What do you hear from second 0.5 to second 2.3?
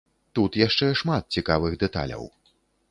яшчэ шмат цікавых дэталяў!